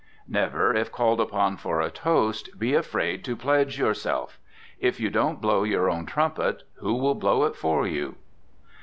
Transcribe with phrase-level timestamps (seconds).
[0.27, 4.39] Never, if called upon for a toast, be afraid to pledge yourself.
[4.79, 8.15] It you don't blow your own trumpet, who will blow it for you?